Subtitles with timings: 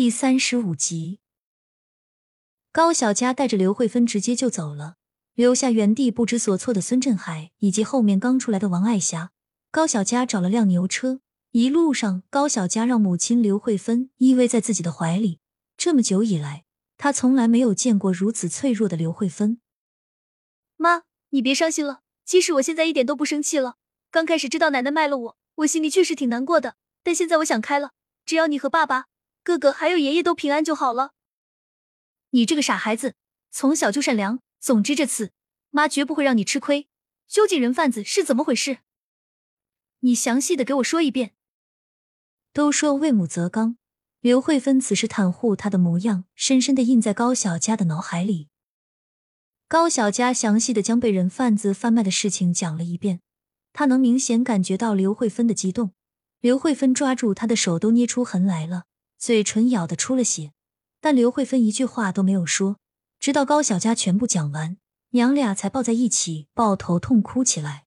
[0.00, 1.18] 第三十五集，
[2.72, 4.96] 高小佳带着刘慧芬直接就走了，
[5.34, 9.32] 留下原地不知所措的孙振海以及后面刚出来的王爱霞。
[9.70, 15.38] 高小佳找了辆牛车，一路上高小佳让母亲刘慧芬依偎在自己的怀里。
[15.76, 16.64] 这么久以来，
[16.96, 19.60] 她从来没有见过如此脆弱的刘慧芬。
[20.78, 23.76] 妈，你别伤心了，其实我现在一点都不生气了。
[24.10, 27.90] 刚开始知道奶奶卖了我，我心里确实挺难过的，但现在我想开了，
[28.24, 29.09] 只要你和爸爸。
[29.42, 31.12] 哥哥还有爷爷都平安就好了。
[32.30, 33.14] 你这个傻孩子，
[33.50, 34.40] 从小就善良。
[34.60, 35.32] 总之这次
[35.70, 36.86] 妈绝不会让你吃亏。
[37.26, 38.78] 究竟人贩子是怎么回事？
[40.00, 41.32] 你详细的给我说一遍。
[42.52, 43.76] 都说为母则刚，
[44.20, 48.48] 刘慧芬此时袒护他的模样，深深的印在高小佳的脑海里。
[49.68, 53.20] 高小佳详细的将被人贩子贩卖的事情讲了一遍，
[53.72, 55.92] 他能明显感觉到刘慧芬的激动。
[56.40, 58.84] 刘慧芬抓住他的手都捏出痕来了。
[59.20, 60.54] 嘴唇咬得出了血，
[60.98, 62.78] 但刘慧芬一句话都没有说，
[63.18, 64.78] 直到高小佳全部讲完，
[65.10, 67.84] 娘俩才抱在一起抱头痛哭起来。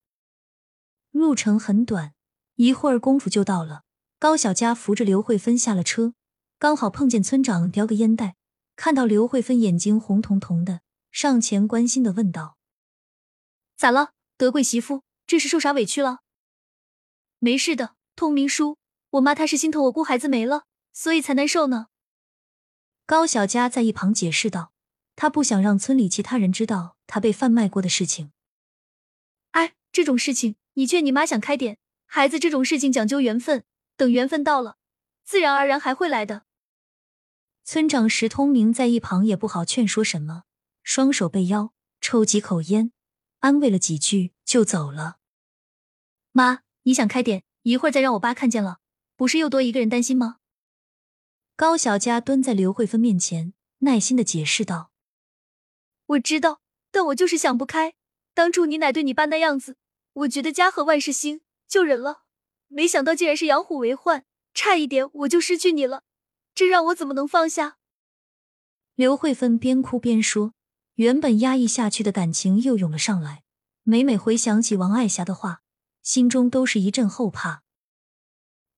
[1.09, 2.14] 路程很短，
[2.58, 3.81] 一会儿功夫就到了。
[4.20, 6.14] 高小佳扶着刘慧芬下了车，
[6.59, 8.36] 刚好碰见村长叼个烟袋，
[8.75, 10.81] 看到刘慧芬眼睛红彤彤的，
[11.12, 12.58] 上前关心的问道
[13.75, 15.02] ：“咋了，德贵媳妇？
[15.25, 16.20] 这是受啥委屈了
[17.40, 18.78] ？”“没事的，通明叔，
[19.14, 21.88] 我妈她是心疼我姑孩子没了。”所以才难受呢。
[23.06, 24.72] 高小佳在一旁解释道
[25.18, 28.32] ：“她不想让村里其他人知道她被贩卖过的事情。”
[29.52, 31.78] 哎，这种事情你劝你妈想开点。
[32.06, 33.66] 孩子这种事情讲究缘分，
[33.98, 34.78] 等缘分到了，
[35.24, 36.46] 自然而然还会来的。
[37.64, 40.44] 村长石通明在一旁也不好劝说什么，
[40.84, 42.92] 双手背腰，抽几口烟，
[43.40, 45.18] 安慰了几句就走了。
[46.32, 48.80] 妈，你想开点，一会儿再让我爸看见了，
[49.16, 50.38] 不是又多一个人担心吗？
[51.64, 54.92] 高小佳蹲在刘慧芬面前，耐心的解释道
[56.08, 56.59] ：“我知道，
[56.92, 57.94] 但我就是想不开。
[58.33, 59.78] 当初你奶对你爸那样子，
[60.12, 62.23] 我觉得家和万事兴，就忍了。
[62.68, 66.03] 没想到竟然是养虎为患，差一点我就失去你了，
[66.53, 67.78] 这让我怎么能放下？”
[68.96, 70.53] 刘慧芬边哭边说，
[70.96, 73.44] 原本压抑下去的感情又涌了上来。
[73.84, 75.62] 每每回想起王爱霞的话，
[76.02, 77.63] 心中都是一阵后怕。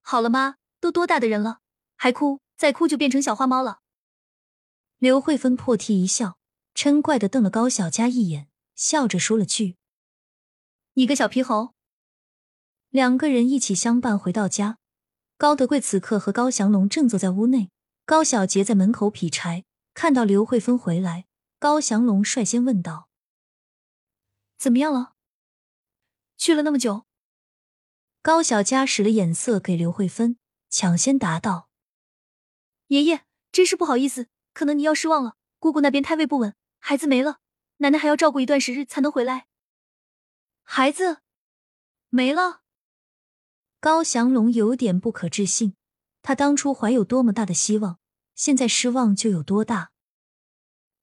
[0.03, 1.61] 好了，妈，都多大的人了，
[1.95, 2.41] 还哭？
[2.57, 3.81] 再哭就变成小花猫了。
[4.97, 6.37] 刘慧芬破涕一笑，
[6.73, 9.75] 嗔怪的瞪了高小佳一眼，笑着说了句
[10.95, 11.73] ：“你个小皮猴。”
[12.89, 14.77] 两个人一起相伴回到家。
[15.37, 17.69] 高德贵此刻和高祥龙正坐在屋内，
[18.05, 19.65] 高小杰在门口劈柴。
[19.93, 21.25] 看到刘慧芬回来，
[21.59, 23.09] 高祥龙率先问道
[24.57, 25.13] ：“怎么样了？
[26.37, 27.05] 去了那么久？”
[28.23, 30.37] 高小佳使了眼色给刘慧芬，
[30.69, 31.69] 抢先答道。
[32.95, 35.35] 爷爷，真是不好意思，可能你要失望了。
[35.59, 37.39] 姑姑那边胎位不稳，孩子没了，
[37.77, 39.47] 奶奶还要照顾一段时日才能回来。
[40.63, 41.17] 孩子
[42.07, 42.61] 没了，
[43.81, 45.75] 高祥龙有点不可置信。
[46.21, 47.99] 他当初怀有多么大的希望，
[48.33, 49.91] 现在失望就有多大。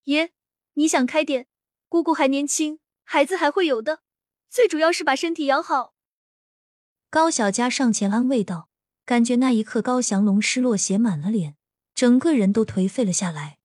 [0.04, 0.32] 爷，
[0.72, 1.47] 你想开点，
[1.91, 4.00] 姑姑还年轻，孩子还会有的，
[4.48, 5.94] 最主要是把身体养好。
[7.10, 8.70] 高小佳上前安慰道，
[9.04, 11.56] 感觉那一刻高祥龙失落写满了脸。
[12.03, 13.59] 整个人都颓废了下来。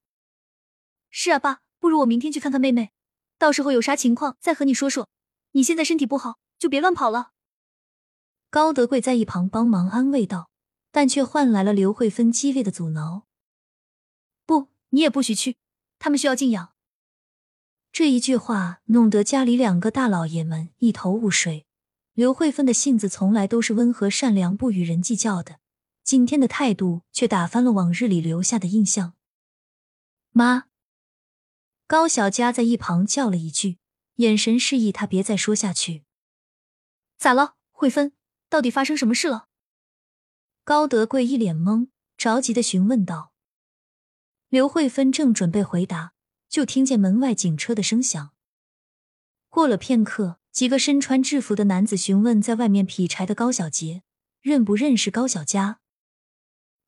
[1.10, 2.92] 是啊，爸，不如我明天去看看妹妹，
[3.40, 5.10] 到时候有啥情况再和你说说。
[5.54, 7.32] 你现在身体不好，就别乱跑了。
[8.52, 10.52] 高德贵在一旁帮忙安慰道，
[10.92, 13.26] 但却换来了刘慧芬激烈的阻挠。
[14.46, 15.58] 不，你也不许去，
[15.98, 16.74] 他们需要静养。
[17.92, 21.66] 这一句话弄得家里两个大老爷们一头雾水。
[22.14, 25.58] 刘慧芬的性子从来都是温和善良，不与人计较的。
[26.08, 29.16] 今天的态度却打翻了往日里留下的印象。
[30.32, 30.68] 妈，
[31.86, 33.78] 高小佳在一旁叫了一句，
[34.16, 36.06] 眼神示意他别再说下去。
[37.18, 38.14] 咋了，慧芬？
[38.48, 39.50] 到底发生什么事了？
[40.64, 43.34] 高德贵一脸懵，着急的询问道。
[44.48, 46.14] 刘慧芬正准备回答，
[46.48, 48.32] 就听见门外警车的声响。
[49.50, 54.04] 过了片刻，几个身穿制服的男子询问在外面劈柴的高小杰，
[54.40, 55.82] 认不认识高小佳。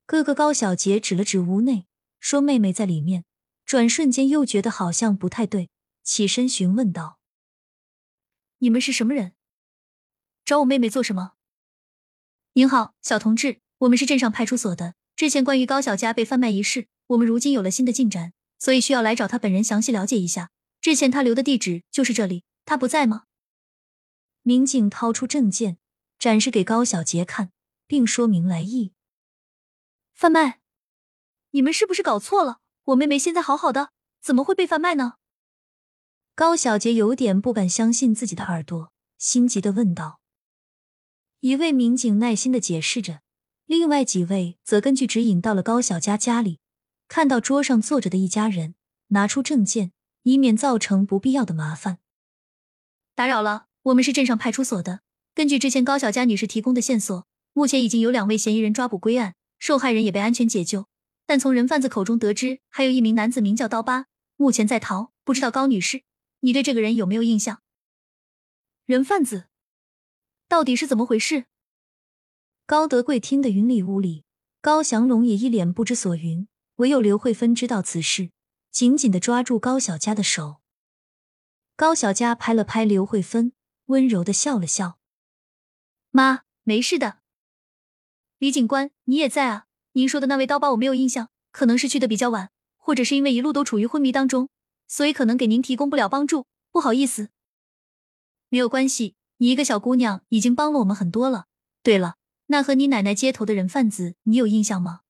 [0.10, 1.86] 哥哥高小杰指了指屋内，
[2.20, 3.26] 说：“妹妹在里面。”
[3.64, 5.70] 转瞬间又觉得好像不太对，
[6.02, 7.20] 起身询问道
[8.58, 9.34] ：“你们是什么人？
[10.44, 11.34] 找我妹妹做什么
[12.54, 14.96] ？”“您好，小同志，我们是镇上派出所的。
[15.16, 20.50] 之前关于高小佳被贩卖一事，我们如今有了新的进展，所以需要来找他本人详细了解一下。
[20.82, 23.26] 之前他留的地址就是这里，他不在吗？”
[24.42, 25.78] 民警掏出证件，
[26.18, 27.52] 展示给高小杰看，
[27.86, 28.94] 并说明来意。
[30.20, 30.60] 贩卖，
[31.52, 32.60] 你们是不是搞错了？
[32.88, 35.14] 我妹妹现在好好的，怎么会被贩卖呢？
[36.36, 40.20] 高小杰有点不敢相信自己的耳朵，心急的问道。
[41.40, 43.22] 一位民警耐心的解释着，
[43.66, 46.60] 另外几位则根据指引到了高小佳家里，
[47.08, 48.76] 看到桌上坐着的一家人，
[49.08, 49.94] 拿出证件，
[50.24, 52.00] 以免造成不必要的麻烦。
[53.16, 55.00] 打扰了，我们是镇上派出所的，
[55.34, 60.88] 根据之前高小佳女士提供的线索，目前已经有两位嫌疑人抓捕归案，受害人也被安全解救。
[61.28, 65.14] 但从人贩子口中得知，还有一名男子名叫刀疤，目前在逃。
[65.24, 66.02] 不知道高女士，
[66.40, 67.62] 你对这个人有没有印象？
[68.88, 69.48] 人贩子
[70.48, 71.46] 到底是怎么回事？
[72.66, 74.24] 高德贵听得云里雾里，
[74.60, 76.48] 高祥龙也一脸不知所云。
[76.78, 78.32] 唯有刘慧芬知道此事，
[78.72, 80.62] 紧紧的抓住高小佳的手。
[81.76, 83.54] 高小佳拍了拍刘慧芬，
[83.86, 84.98] 温柔的笑了笑
[86.10, 87.20] ：“妈，没事的。
[88.40, 94.50] 李警官，你也在啊？”您说的那位刀疤我没有印象，可能是去的比较晚，或者是因为一路都处于昏迷当中，
[94.88, 97.30] 所以可能给您提供不了帮助，不好意思。
[98.48, 101.48] 没有关系，你一个小姑娘已经帮了我们很多了。
[101.84, 102.16] 对了，
[102.48, 105.02] 那和你奶奶接头的人贩子，你有印象吗？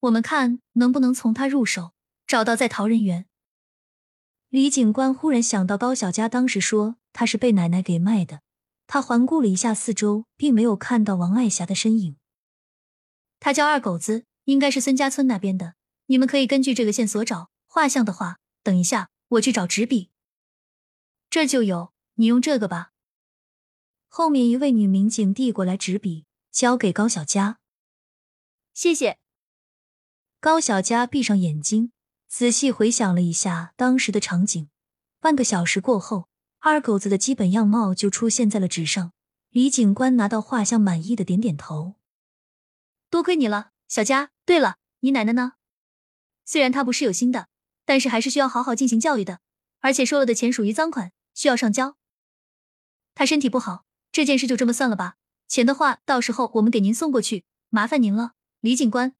[0.00, 1.92] 我们看能不能从他入手，
[2.26, 3.26] 找到在逃人员。
[4.48, 8.40] 李警官忽然想到高小佳当时说他是被奶奶给卖的，
[8.86, 12.16] 他环顾了一下四周，并没有看到王爱霞的身影。
[13.40, 15.74] 他叫二狗子，应该是孙家村那边的。
[16.06, 20.10] 你们可以根据这个线索找画像的话，等一下我去找纸笔，
[21.28, 21.92] 这就有。
[22.14, 22.90] 你用这个吧。
[24.08, 27.58] 后面一位女民警递过来纸笔，交给高小佳。
[28.74, 29.18] 谢谢。
[30.40, 31.92] 高小佳闭上眼睛，
[32.26, 34.68] 仔细回想了一下当时的场景。
[35.20, 39.12] 半个小时过后，二狗子的基本样貌就出现在了纸上。
[39.50, 41.94] 李警官拿到画像，满意的点点头。
[43.10, 44.30] 多亏你了，小佳。
[44.44, 45.54] 对了，你奶奶呢？
[46.44, 47.48] 虽然她不是有心的，
[47.84, 49.40] 但是还是需要好好进行教育的。
[49.80, 51.96] 而且收了的钱属于赃款，需要上交。
[53.14, 55.16] 她身体不好，这件事就这么算了吧。
[55.46, 59.14] 钱的话，到时候我们给您送过去，麻烦您了，李警官。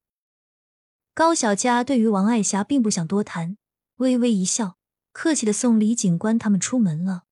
[1.14, 3.56] 高小佳对于王爱霞并不想多谈，
[3.96, 4.76] 微微一笑，
[5.12, 7.25] 客气的送李警官他们出门了。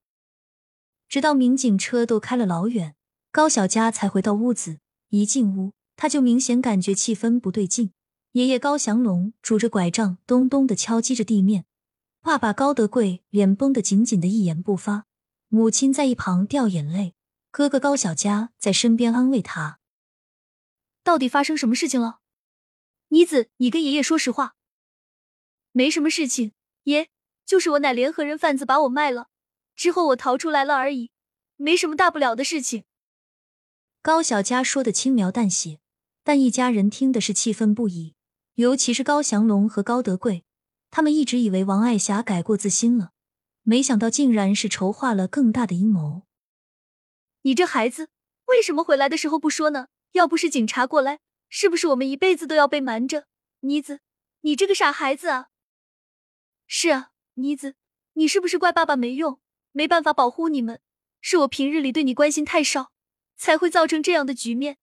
[1.08, 2.96] 直到民警车都开了老远，
[3.30, 4.78] 高小佳才回到屋子。
[5.10, 5.72] 一进屋。
[5.96, 7.92] 他就明显感觉气氛不对劲。
[8.32, 11.62] 爷爷高祥龙拄着拐杖，咚咚的敲击着地面；
[12.20, 15.04] 爸爸高德贵脸绷得紧紧的，一言不发；
[15.48, 17.14] 母亲在一旁掉眼泪，
[17.50, 19.80] 哥哥高小佳在身边安慰他。
[21.02, 22.18] 到底发生什么事情了？
[23.08, 24.54] 妮子，你跟爷爷说实话。
[25.72, 26.52] 没什么事情，
[26.82, 27.08] 爷，
[27.46, 29.28] 就是我奶联合人贩子把我卖了，
[29.74, 31.10] 之后我逃出来了而已，
[31.56, 32.84] 没什么大不了的事情。
[34.02, 35.78] 高小佳说的轻描淡写。
[36.26, 38.16] 但一家人听的是气愤不已，
[38.54, 40.42] 尤其是高祥龙和高德贵，
[40.90, 43.12] 他们一直以为王爱霞改过自新了，
[43.62, 46.22] 没想到竟然是筹划了更大的阴谋。
[47.42, 48.08] 你这孩子
[48.46, 49.86] 为什么回来的时候不说呢？
[50.14, 53.28] 要不是警察过来，是不是我们一辈子都要被瞒着？
[53.60, 54.00] 妮子，
[54.40, 55.46] 你这个傻孩子啊！
[56.66, 57.76] 是啊，妮子，
[58.14, 59.38] 你是不是怪爸爸没用，
[59.70, 60.80] 没办法保护你们？
[61.20, 62.90] 是我平日里对你关心太少，
[63.36, 64.78] 才会造成这样的局面。